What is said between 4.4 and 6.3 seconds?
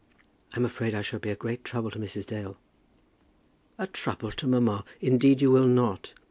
mamma! Indeed you will not.